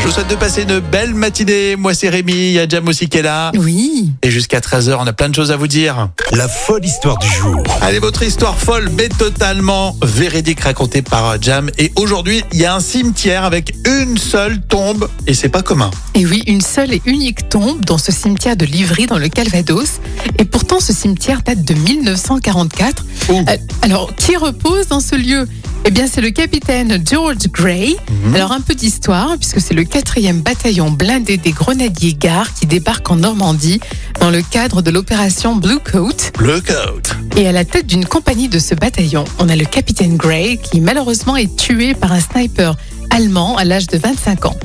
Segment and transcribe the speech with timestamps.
[0.00, 1.76] Je vous souhaite de passer une belle matinée.
[1.76, 2.32] Moi, c'est Rémi.
[2.32, 3.52] Il y a Jam aussi qui est là.
[3.56, 4.10] Oui.
[4.22, 6.08] Et jusqu'à 13h, on a plein de choses à vous dire.
[6.32, 7.62] La folle histoire du jour.
[7.80, 11.70] Allez, votre histoire folle, mais totalement véridique racontée par Jam.
[11.78, 15.08] Et aujourd'hui, il y a un cimetière avec une seule tombe.
[15.26, 15.90] Et c'est pas commun.
[16.14, 20.00] Et oui, une seule et unique tombe dans ce cimetière de Livry dans le Calvados.
[20.38, 23.04] Et pourtant, ce cimetière date de 1944.
[23.28, 23.44] Ouh.
[23.48, 25.46] Euh, alors, qui repose dans ce lieu?
[25.84, 27.96] Eh bien, c'est le capitaine George Gray.
[28.34, 33.10] Alors, un peu d'histoire, puisque c'est le 4e bataillon blindé des grenadiers gares qui débarque
[33.10, 33.80] en Normandie
[34.20, 36.30] dans le cadre de l'opération Blue Coat.
[36.38, 37.08] Le code.
[37.36, 40.80] Et à la tête d'une compagnie de ce bataillon, on a le capitaine Gray qui
[40.80, 42.76] malheureusement est tué par un sniper
[43.10, 44.56] allemand à l'âge de 25 ans.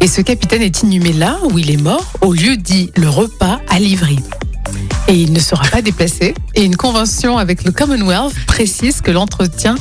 [0.00, 3.60] Et ce capitaine est inhumé là où il est mort, au lieu dit le repas
[3.68, 4.18] à Livry.
[5.08, 6.34] Et il ne sera pas déplacé.
[6.54, 9.76] Et une convention avec le Commonwealth précise que l'entretien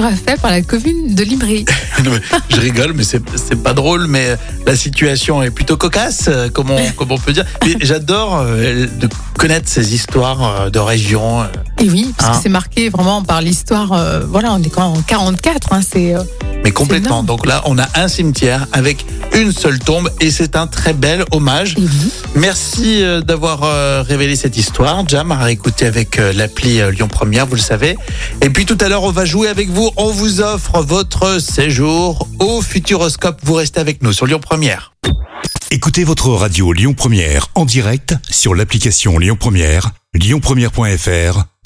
[0.00, 1.24] sera fait par la commune de
[2.04, 2.20] mais
[2.50, 4.06] Je rigole, mais c'est pas drôle.
[4.06, 4.36] Mais
[4.66, 7.44] la situation est plutôt cocasse, euh, comme on, comme on peut dire.
[7.80, 11.42] J'adore euh, de connaître ces histoires euh, de région.
[11.42, 11.46] euh.
[11.80, 12.36] Et oui, parce Hein?
[12.36, 13.92] que c'est marqué vraiment par l'histoire.
[13.92, 15.72] euh, voilà, on est quand même en 44.
[15.72, 16.22] hein, c'est euh,
[16.68, 17.22] Mais complètement.
[17.22, 21.24] Donc là, on a un cimetière avec une seule tombe et c'est un très bel
[21.30, 21.76] hommage.
[22.34, 25.08] Merci euh, d'avoir euh, révélé cette histoire.
[25.08, 27.96] Jam à réécouter avec euh, l'appli Lyon Première, vous le savez.
[28.42, 29.90] Et puis tout à l'heure, on va jouer avec vous.
[29.96, 33.40] On vous offre votre séjour au Futuroscope.
[33.44, 34.92] Vous restez avec nous sur Lyon Première.
[35.70, 41.57] Écoutez votre radio Lyon Première en direct sur l'application Lyon Première, lyonpremière.fr